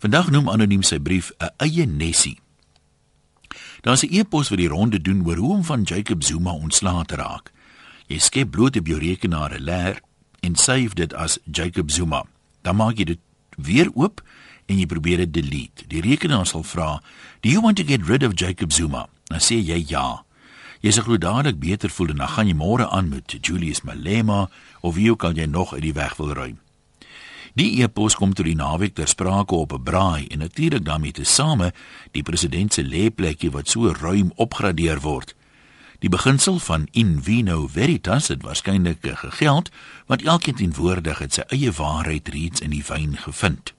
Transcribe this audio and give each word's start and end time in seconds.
Vandag 0.00 0.30
noem 0.32 0.46
anoniem 0.48 0.80
sy 0.80 0.96
brief 0.96 1.28
'n 1.36 1.52
eie 1.60 1.84
nesie. 1.86 2.40
Daar's 3.84 4.02
'n 4.02 4.08
e-pos 4.08 4.48
wat 4.48 4.58
die 4.58 4.68
ronde 4.68 5.00
doen 5.00 5.26
oor 5.26 5.36
hoe 5.36 5.52
om 5.52 5.64
van 5.64 5.82
Jacob 5.82 6.24
Zuma 6.24 6.52
ontslae 6.52 7.04
te 7.04 7.16
raak. 7.16 7.52
Jy 8.06 8.18
skep 8.18 8.50
bloot 8.50 8.76
op 8.76 8.86
jou 8.86 8.98
rekenaar 8.98 9.52
'n 9.52 9.62
leer 9.62 10.00
en 10.40 10.56
save 10.56 10.94
dit 10.94 11.14
as 11.14 11.38
Jacob 11.52 11.90
Zuma. 11.90 12.24
Dan 12.62 12.76
maak 12.76 12.96
jy 12.96 13.04
dit 13.04 13.18
weer 13.56 13.90
oop 13.94 14.22
en 14.66 14.78
jy 14.78 14.86
probeer 14.86 15.16
dit 15.16 15.32
delete. 15.32 15.86
Die 15.86 16.00
rekenaar 16.00 16.46
sal 16.46 16.62
vra, 16.62 17.02
"Do 17.40 17.48
you 17.48 17.60
want 17.60 17.76
to 17.76 17.84
get 17.84 18.06
rid 18.06 18.22
of 18.22 18.32
Jacob 18.34 18.72
Zuma?" 18.72 19.08
Dan 19.24 19.40
sê 19.40 19.60
jy 19.62 19.84
ja. 19.86 20.24
Jy 20.80 20.90
sê 20.90 21.02
glo 21.02 21.18
dadelik 21.18 21.58
beter 21.58 21.90
voel 21.90 22.08
en 22.08 22.16
dan 22.16 22.28
gaan 22.28 22.46
jy 22.46 22.54
môre 22.54 22.88
aan 22.88 23.08
met 23.08 23.36
Julius 23.40 23.82
Malema 23.82 24.48
of 24.80 24.94
wie 24.94 25.10
ook 25.10 25.24
al 25.24 25.34
jy 25.34 25.44
nog 25.44 25.72
uit 25.72 25.82
die 25.82 25.92
weg 25.92 26.16
wil 26.16 26.32
ruim. 26.32 26.58
Die 27.54 27.82
e-pos 27.82 28.14
kom 28.14 28.34
toe 28.34 28.44
die 28.46 28.54
naweek 28.54 28.94
ter 28.94 29.08
sprake 29.08 29.54
op 29.54 29.72
'n 29.72 29.82
braai 29.82 30.26
en 30.26 30.38
natuurlik 30.38 30.84
daarmee 30.84 31.12
te 31.12 31.24
same 31.24 31.72
die 32.10 32.22
president 32.22 32.72
se 32.72 32.82
lêplekkie 32.82 33.50
wat 33.50 33.68
so 33.68 33.92
ruim 33.92 34.32
opgradeer 34.36 35.00
word. 35.00 35.34
Die 35.98 36.08
beginsel 36.08 36.58
van 36.58 36.86
in 36.90 37.22
vino 37.22 37.66
veritas 37.68 38.28
het 38.28 38.42
waarskynlik 38.42 38.98
gegeld 39.02 39.70
want 40.06 40.22
elkeen 40.22 40.54
teenwoordig 40.54 41.18
het 41.18 41.34
sy 41.34 41.42
eie 41.48 41.72
waarheid 41.72 42.28
reeds 42.28 42.60
in 42.60 42.70
die 42.70 42.84
wyn 42.86 43.16
gevind. 43.16 43.74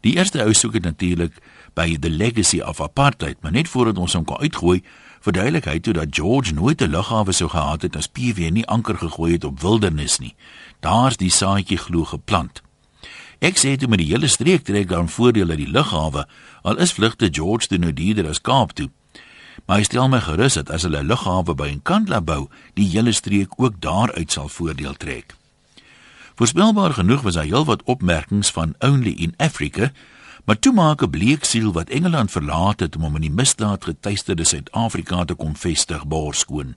Die 0.00 0.16
eerste 0.16 0.42
ou 0.42 0.52
soek 0.54 0.72
dit 0.72 0.82
natuurlik 0.82 1.38
by 1.74 1.96
the 2.00 2.10
legacy 2.10 2.60
of 2.60 2.80
apartheid, 2.80 3.36
maar 3.40 3.52
net 3.52 3.68
voordat 3.68 3.98
ons 3.98 4.12
hom 4.12 4.24
kan 4.24 4.40
uitgooi, 4.40 4.82
verduidelik 5.20 5.64
hy 5.64 5.78
toe 5.80 5.94
dat 5.96 6.14
George 6.14 6.54
nooit 6.54 6.82
'n 6.82 6.90
lughawe 6.90 7.32
sou 7.32 7.48
gehad 7.50 7.82
het 7.82 7.96
as 7.96 8.08
PW 8.08 8.50
nie 8.50 8.66
anker 8.66 8.98
gegooi 8.98 9.32
het 9.32 9.44
op 9.44 9.60
wildernis 9.60 10.18
nie. 10.18 10.34
Daar's 10.80 11.16
die 11.16 11.30
saadjie 11.30 11.78
glo 11.78 12.04
geplant. 12.04 12.65
Ek 13.38 13.58
sê 13.60 13.76
toe 13.76 13.88
met 13.88 14.00
die 14.00 14.08
hele 14.08 14.28
streek 14.32 14.64
trek 14.64 14.88
dan 14.88 15.10
voordeel 15.12 15.50
uit 15.52 15.58
die 15.58 15.72
lughawe, 15.72 16.24
al 16.62 16.78
is 16.80 16.92
vlugte 16.96 17.28
George 17.30 17.68
toe 17.68 17.78
nou 17.78 17.92
dierder 17.92 18.28
as 18.30 18.40
Kaap 18.40 18.72
toe. 18.72 18.88
Maar 19.66 19.82
hy 19.82 19.84
stel 19.84 20.08
my 20.08 20.20
gerus 20.24 20.56
dat 20.56 20.70
as 20.72 20.86
hulle 20.88 21.02
'n 21.02 21.06
lughawe 21.06 21.54
by 21.54 21.68
'n 21.68 21.82
kant 21.82 22.08
laat 22.08 22.24
bou, 22.24 22.48
die 22.74 22.88
hele 22.88 23.12
streek 23.12 23.52
ook 23.56 23.80
daaruit 23.80 24.32
sal 24.32 24.48
voordeel 24.48 24.94
trek. 24.96 25.34
Voorspelbaar 26.36 26.92
genoeg 26.92 27.22
was 27.22 27.34
daar 27.34 27.44
heelwat 27.44 27.82
opmerkings 27.84 28.50
van 28.50 28.74
Only 28.78 29.10
in 29.10 29.34
Africa, 29.36 29.92
maar 30.44 30.58
toe 30.58 30.72
maak 30.72 31.02
'n 31.02 31.10
bleek 31.10 31.44
siel 31.44 31.72
wat 31.72 31.90
Engeland 31.90 32.30
verlaat 32.30 32.80
het 32.80 32.96
om 32.96 33.02
hom 33.02 33.14
in 33.14 33.20
die 33.20 33.30
misdaad 33.30 33.84
getuisterde 33.84 34.44
Suid-Afrika 34.44 35.24
te 35.24 35.34
kom 35.34 35.56
vestig 35.56 36.06
borskoon. 36.06 36.76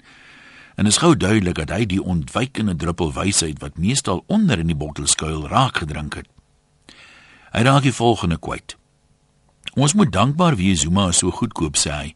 En 0.76 0.86
is 0.86 0.98
gou 0.98 1.18
duidelik 1.18 1.56
dat 1.56 1.70
hy 1.70 1.86
die 1.86 2.04
ontwykende 2.04 2.76
druppel 2.76 3.14
wysheid 3.14 3.60
wat 3.60 3.78
meestal 3.78 4.24
onder 4.28 4.60
in 4.60 4.68
die 4.68 4.76
bottel 4.76 5.08
skuil 5.08 5.48
raak 5.48 5.78
gedrink 5.78 6.16
het. 6.16 6.28
Hy 7.54 7.64
raak 7.66 7.84
die 7.84 7.96
volgende 7.96 8.38
kwyt. 8.38 8.76
Ons 9.74 9.94
moet 9.94 10.12
dankbaar 10.12 10.56
wees 10.60 10.82
Zuma 10.82 11.08
is 11.10 11.22
so 11.22 11.32
goedkoop 11.32 11.78
sê 11.78 11.92
hy. 11.94 12.10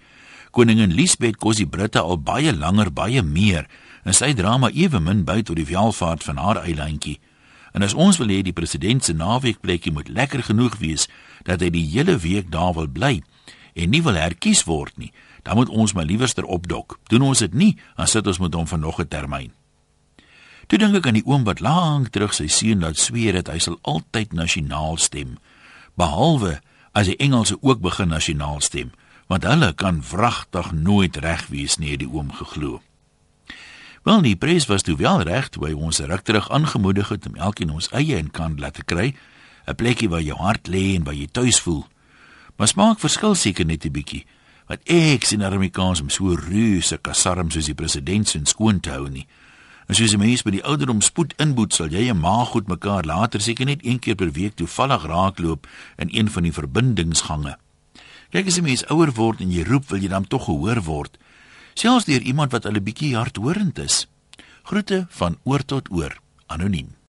Koningin 0.54 0.94
Liesbeth 0.94 1.40
kos 1.42 1.58
die 1.58 1.70
Britte 1.70 2.02
al 2.02 2.20
baie 2.22 2.54
langer 2.54 2.92
baie 2.94 3.24
meer 3.26 3.66
en 4.06 4.14
sy 4.14 4.34
dra 4.38 4.58
maar 4.62 4.76
ewe 4.78 5.00
min 5.02 5.24
by 5.26 5.42
tot 5.42 5.58
die 5.58 5.70
welvaart 5.70 6.26
van 6.26 6.38
haar 6.38 6.62
eilandjie. 6.64 7.20
En 7.74 7.82
as 7.82 7.96
ons 7.98 8.20
wil 8.22 8.30
hê 8.30 8.44
die 8.46 8.54
president 8.54 9.04
se 9.04 9.16
naweekplekkie 9.18 9.94
moet 9.94 10.12
lekker 10.14 10.44
genoeg 10.46 10.78
wees 10.78 11.08
dat 11.48 11.66
hy 11.66 11.72
die 11.74 11.88
hele 11.96 12.20
week 12.22 12.52
daar 12.54 12.76
wil 12.78 12.88
bly 12.88 13.16
en 13.74 13.90
nie 13.90 14.04
wil 14.06 14.14
herkies 14.14 14.62
word 14.70 14.94
nie, 15.02 15.10
dan 15.42 15.58
moet 15.58 15.70
ons 15.74 15.96
maar 15.98 16.06
liewerster 16.06 16.46
opdok. 16.46 17.00
Doen 17.10 17.26
ons 17.32 17.42
dit 17.42 17.54
nie, 17.58 17.74
dan 17.98 18.08
sit 18.08 18.28
ons 18.30 18.40
met 18.40 18.54
hom 18.54 18.70
vir 18.70 18.80
nog 18.80 19.00
'n 19.02 19.08
termyn. 19.08 19.52
Toe 20.68 20.80
dink 20.80 20.96
ek 20.96 21.08
aan 21.08 21.20
die 21.20 21.28
oom 21.28 21.44
wat 21.44 21.60
lank 21.60 22.14
terug 22.16 22.34
sy 22.34 22.48
seun 22.48 22.84
laat 22.86 22.98
sweer 22.98 23.34
dat 23.34 23.52
hy 23.52 23.60
sal 23.60 23.80
altyd 23.82 24.34
nasionaal 24.34 24.98
stem, 24.98 25.38
behalwe 26.00 26.60
as 26.94 27.10
die 27.10 27.18
Engelse 27.18 27.58
ook 27.62 27.82
begin 27.82 28.14
nasionaal 28.14 28.62
stem, 28.62 28.94
want 29.28 29.44
hulle 29.48 29.74
kan 29.74 30.02
wragtig 30.12 30.72
nooit 30.72 31.18
reg 31.18 31.48
wees 31.50 31.78
nie, 31.78 31.94
het 31.94 32.04
die 32.04 32.10
oom 32.10 32.32
geglo. 32.32 32.82
Wel, 34.04 34.22
die 34.22 34.36
pres 34.36 34.68
was 34.68 34.84
toe 34.84 34.98
wel 35.00 35.24
reg 35.24 35.48
toe 35.50 35.70
hy 35.70 35.74
ons 35.74 36.02
ruk 36.04 36.26
terug 36.28 36.50
aangemoedig 36.52 37.10
het 37.14 37.28
om 37.30 37.40
elkeen 37.40 37.72
ons 37.72 37.88
eie 37.96 38.18
in 38.20 38.32
kan 38.32 38.58
laat 38.60 38.84
kry, 38.86 39.16
'n 39.68 39.76
plekkie 39.76 40.10
waar 40.10 40.22
jou 40.22 40.38
hart 40.38 40.68
lê 40.68 40.96
en 40.96 41.04
waar 41.04 41.16
jy 41.16 41.28
tuis 41.32 41.60
voel. 41.60 41.88
Maar 42.58 42.68
smaak 42.68 43.00
verskil 43.00 43.36
seker 43.36 43.66
net 43.66 43.86
'n 43.86 43.92
bietjie, 43.92 44.26
want 44.68 44.82
ek 44.90 45.24
sien 45.24 45.44
Amerikaans 45.44 46.02
om 46.02 46.10
so 46.10 46.36
reuse 46.36 46.98
kasarm 46.98 47.52
soos 47.52 47.66
die 47.66 47.76
president 47.76 48.28
se 48.28 48.40
skoon 48.44 48.80
te 48.80 48.90
hou 48.90 49.10
nie. 49.10 49.28
En 49.94 50.00
soos 50.00 50.14
'n 50.14 50.26
mens 50.26 50.42
by 50.42 50.50
die 50.50 50.64
ouderdom 50.64 51.02
spoed 51.02 51.34
inboet, 51.38 51.74
sal 51.74 51.88
jy 51.88 52.10
en 52.10 52.18
ma 52.18 52.46
goed 52.46 52.68
mekaar 52.68 53.06
later 53.06 53.42
seker 53.42 53.66
net 53.66 53.86
een 53.86 54.00
keer 54.00 54.16
per 54.16 54.32
week 54.32 54.56
toevallig 54.56 55.06
raakloop 55.06 55.68
in 55.98 56.08
een 56.12 56.30
van 56.30 56.44
die 56.44 56.54
verbindingsgange. 56.54 57.58
Kyk 58.30 58.48
as 58.48 58.58
'n 58.58 58.64
mens 58.64 58.86
ouer 58.86 59.12
word 59.14 59.40
en 59.40 59.52
jy 59.52 59.64
roep, 59.64 59.86
wil 59.90 60.00
jy 60.00 60.08
dan 60.08 60.28
tog 60.28 60.46
gehoor 60.46 60.82
word. 60.82 61.18
Selfs 61.74 62.06
deur 62.06 62.22
iemand 62.22 62.52
wat 62.52 62.66
al 62.66 62.74
'n 62.74 62.84
bietjie 62.84 63.16
hardhorend 63.16 63.78
is. 63.78 64.08
Groete 64.64 65.06
van 65.10 65.38
oor 65.44 65.66
tot 65.66 65.92
oor, 65.92 66.18
anoniem. 66.48 67.03